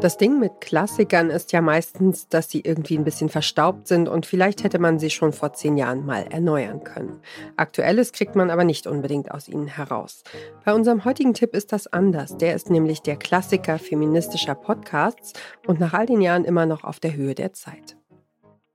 [0.00, 4.26] Das Ding mit Klassikern ist ja meistens, dass sie irgendwie ein bisschen verstaubt sind und
[4.26, 7.20] vielleicht hätte man sie schon vor zehn Jahren mal erneuern können.
[7.56, 10.22] Aktuelles kriegt man aber nicht unbedingt aus ihnen heraus.
[10.66, 12.36] Bei unserem heutigen Tipp ist das anders.
[12.36, 15.32] Der ist nämlich der Klassiker feministischer Podcasts
[15.66, 17.96] und nach all den Jahren immer noch auf der Höhe der Zeit.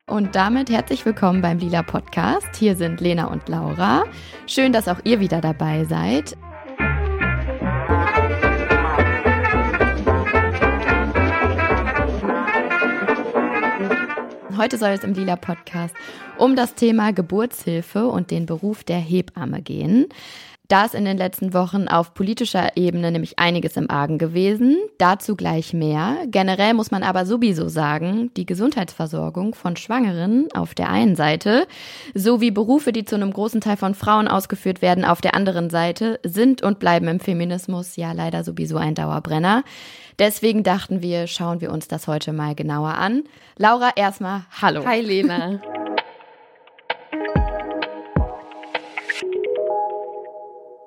[0.08, 2.56] Und damit herzlich willkommen beim Lila Podcast.
[2.58, 4.06] Hier sind Lena und Laura.
[4.48, 6.36] Schön, dass auch ihr wieder dabei seid.
[14.62, 15.96] Heute soll es im Lila Podcast
[16.38, 20.06] um das Thema Geburtshilfe und den Beruf der Hebamme gehen.
[20.72, 24.78] Da ist in den letzten Wochen auf politischer Ebene nämlich einiges im Argen gewesen.
[24.98, 26.20] Dazu gleich mehr.
[26.28, 31.68] Generell muss man aber sowieso sagen, die Gesundheitsversorgung von Schwangeren auf der einen Seite
[32.14, 36.22] sowie Berufe, die zu einem großen Teil von Frauen ausgeführt werden, auf der anderen Seite
[36.24, 39.66] sind und bleiben im Feminismus ja leider sowieso ein Dauerbrenner.
[40.20, 43.24] Deswegen dachten wir, schauen wir uns das heute mal genauer an.
[43.58, 44.86] Laura, erstmal hallo.
[44.86, 45.60] Hi Lena.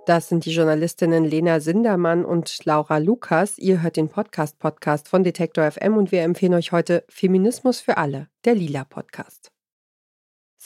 [0.06, 3.56] Das sind die Journalistinnen Lena Sindermann und Laura Lukas.
[3.56, 8.28] Ihr hört den Podcast-Podcast von Detektor FM und wir empfehlen euch heute Feminismus für alle,
[8.44, 9.53] der Lila Podcast.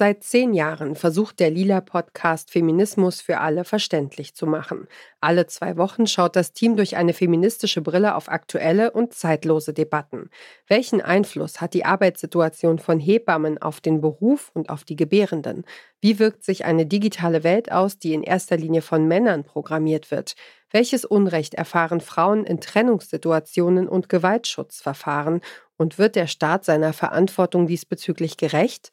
[0.01, 4.87] Seit zehn Jahren versucht der Lila-Podcast Feminismus für alle verständlich zu machen.
[5.21, 10.31] Alle zwei Wochen schaut das Team durch eine feministische Brille auf aktuelle und zeitlose Debatten.
[10.69, 15.65] Welchen Einfluss hat die Arbeitssituation von Hebammen auf den Beruf und auf die Gebärenden?
[16.01, 20.37] Wie wirkt sich eine digitale Welt aus, die in erster Linie von Männern programmiert wird?
[20.71, 25.41] Welches Unrecht erfahren Frauen in Trennungssituationen und Gewaltschutzverfahren?
[25.81, 28.91] Und wird der Staat seiner Verantwortung diesbezüglich gerecht?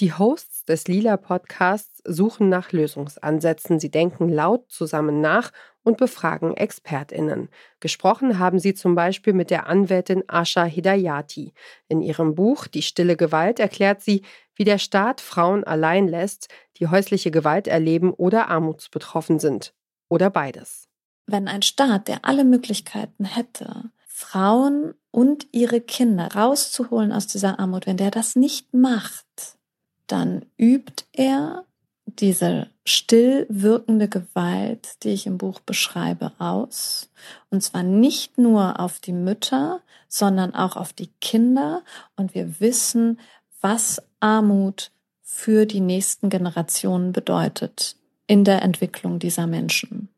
[0.00, 3.78] Die Hosts des Lila Podcasts suchen nach Lösungsansätzen.
[3.78, 5.52] Sie denken laut zusammen nach
[5.84, 7.50] und befragen ExpertInnen.
[7.78, 11.54] Gesprochen haben sie zum Beispiel mit der Anwältin Asha Hidayati.
[11.86, 14.22] In ihrem Buch Die stille Gewalt erklärt sie,
[14.56, 19.72] wie der Staat Frauen allein lässt, die häusliche Gewalt erleben oder armutsbetroffen sind.
[20.08, 20.88] Oder beides.
[21.26, 27.86] Wenn ein Staat, der alle Möglichkeiten hätte, Frauen und ihre Kinder rauszuholen aus dieser Armut,
[27.86, 29.56] wenn der das nicht macht,
[30.08, 31.64] dann übt er
[32.04, 37.10] diese still wirkende Gewalt, die ich im Buch beschreibe, aus.
[37.48, 41.84] Und zwar nicht nur auf die Mütter, sondern auch auf die Kinder.
[42.16, 43.20] Und wir wissen,
[43.60, 44.90] was Armut
[45.22, 47.94] für die nächsten Generationen bedeutet
[48.26, 50.08] in der Entwicklung dieser Menschen.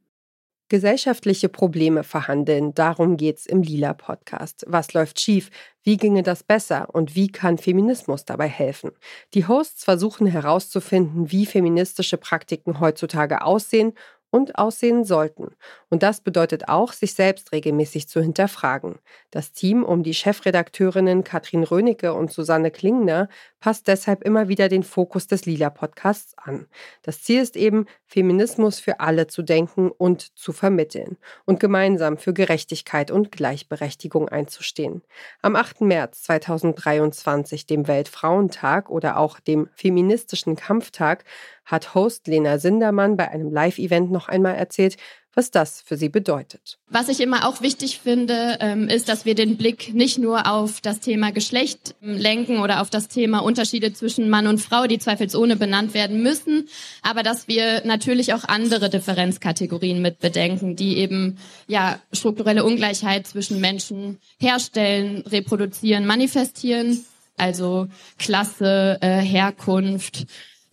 [0.68, 4.64] Gesellschaftliche Probleme verhandeln, darum geht's im Lila Podcast.
[4.66, 5.50] Was läuft schief?
[5.84, 6.88] Wie ginge das besser?
[6.92, 8.90] Und wie kann Feminismus dabei helfen?
[9.34, 13.92] Die Hosts versuchen herauszufinden, wie feministische Praktiken heutzutage aussehen
[14.36, 15.56] und aussehen sollten.
[15.88, 18.96] Und das bedeutet auch, sich selbst regelmäßig zu hinterfragen.
[19.30, 23.28] Das Team um die Chefredakteurinnen Katrin Rönecke und Susanne Klingner
[23.60, 26.66] passt deshalb immer wieder den Fokus des Lila Podcasts an.
[27.02, 32.34] Das Ziel ist eben, Feminismus für alle zu denken und zu vermitteln und gemeinsam für
[32.34, 35.02] Gerechtigkeit und Gleichberechtigung einzustehen.
[35.40, 35.80] Am 8.
[35.80, 41.24] März 2023, dem Weltfrauentag oder auch dem feministischen Kampftag,
[41.66, 44.96] hat Host Lena Sindermann bei einem Live-Event noch einmal erzählt,
[45.36, 46.78] was das für sie bedeutet.
[46.88, 50.80] Was ich immer auch wichtig finde, ähm, ist, dass wir den Blick nicht nur auf
[50.80, 54.98] das Thema Geschlecht ähm, lenken oder auf das Thema Unterschiede zwischen Mann und Frau, die
[54.98, 56.68] zweifelsohne benannt werden müssen,
[57.02, 63.60] aber dass wir natürlich auch andere Differenzkategorien mit bedenken, die eben ja strukturelle Ungleichheit zwischen
[63.60, 67.04] Menschen herstellen, reproduzieren, manifestieren,
[67.36, 67.88] also
[68.18, 70.24] Klasse, äh, Herkunft,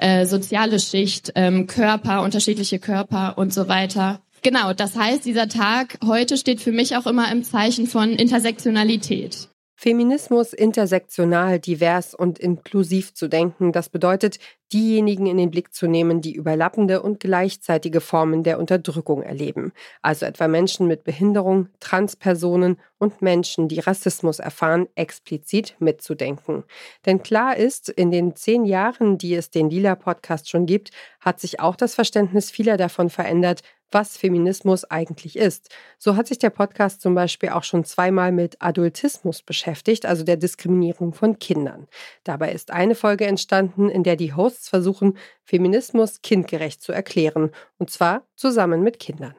[0.03, 4.19] äh, soziale Schicht, ähm, Körper, unterschiedliche Körper und so weiter.
[4.41, 9.47] Genau, das heißt, dieser Tag heute steht für mich auch immer im Zeichen von Intersektionalität.
[9.77, 14.39] Feminismus intersektional, divers und inklusiv zu denken, das bedeutet,
[14.73, 20.25] diejenigen in den Blick zu nehmen, die überlappende und gleichzeitige Formen der Unterdrückung erleben, also
[20.25, 26.63] etwa Menschen mit Behinderung, Transpersonen und Menschen, die Rassismus erfahren, explizit mitzudenken.
[27.05, 30.91] Denn klar ist, in den zehn Jahren, die es den Lila-Podcast schon gibt,
[31.21, 33.61] hat sich auch das Verständnis vieler davon verändert,
[33.93, 35.69] was Feminismus eigentlich ist.
[35.97, 40.37] So hat sich der Podcast zum Beispiel auch schon zweimal mit Adultismus beschäftigt, also der
[40.37, 41.87] Diskriminierung von Kindern.
[42.23, 47.89] Dabei ist eine Folge entstanden, in der die Hosts versuchen, Feminismus kindgerecht zu erklären, und
[47.89, 49.35] zwar zusammen mit Kindern.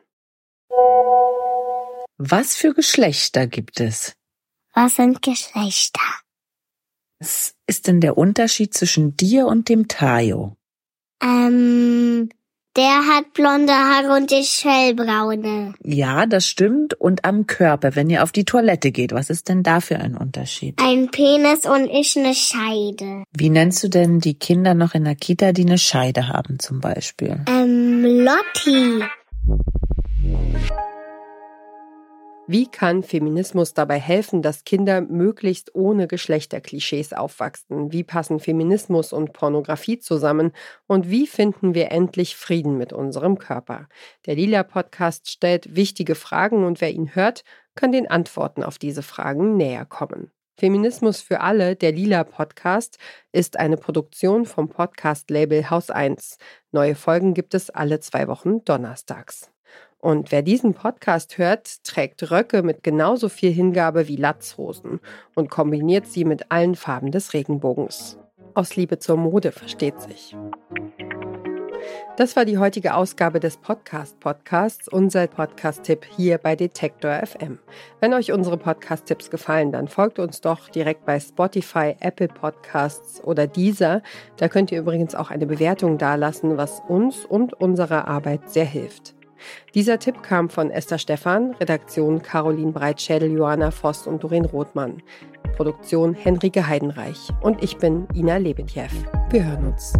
[2.16, 4.14] Was für Geschlechter gibt es?
[4.72, 6.00] Was sind Geschlechter?
[7.18, 10.56] Was ist denn der Unterschied zwischen dir und dem Tayo?
[11.22, 12.28] Ähm,
[12.76, 15.74] Der hat blonde Haare und ist hellbraune.
[15.84, 16.94] Ja, das stimmt.
[16.94, 20.16] Und am Körper, wenn ihr auf die Toilette geht, was ist denn da für ein
[20.16, 20.80] Unterschied?
[20.82, 23.22] Ein Penis und ich eine Scheide.
[23.32, 26.80] Wie nennst du denn die Kinder noch in der Kita, die eine Scheide haben zum
[26.80, 27.44] Beispiel?
[27.46, 29.04] Ähm, Lotti.
[32.46, 37.90] Wie kann Feminismus dabei helfen, dass Kinder möglichst ohne Geschlechterklischees aufwachsen?
[37.90, 40.52] Wie passen Feminismus und Pornografie zusammen?
[40.86, 43.88] Und wie finden wir endlich Frieden mit unserem Körper?
[44.26, 47.44] Der Lila Podcast stellt wichtige Fragen und wer ihn hört,
[47.74, 50.30] kann den Antworten auf diese Fragen näher kommen.
[50.58, 52.98] Feminismus für alle, der Lila Podcast,
[53.32, 56.36] ist eine Produktion vom Podcast-Label Haus 1.
[56.72, 59.53] Neue Folgen gibt es alle zwei Wochen donnerstags.
[60.04, 65.00] Und wer diesen Podcast hört, trägt Röcke mit genauso viel Hingabe wie Latzhosen
[65.34, 68.18] und kombiniert sie mit allen Farben des Regenbogens.
[68.52, 70.36] Aus Liebe zur Mode versteht sich.
[72.18, 77.58] Das war die heutige Ausgabe des Podcast Podcasts, unser Podcast-Tipp hier bei Detektor FM.
[78.00, 83.46] Wenn euch unsere Podcast-Tipps gefallen, dann folgt uns doch direkt bei Spotify, Apple Podcasts oder
[83.46, 84.02] Deezer.
[84.36, 89.14] Da könnt ihr übrigens auch eine Bewertung dalassen, was uns und unserer Arbeit sehr hilft.
[89.74, 95.02] Dieser Tipp kam von Esther Stephan, Redaktion Caroline Breitschädel, Johanna Voss und Doreen Rothmann.
[95.56, 97.28] Produktion Henrike Heidenreich.
[97.40, 98.88] Und ich bin Ina Lebetjew.
[99.30, 99.92] Wir hören uns.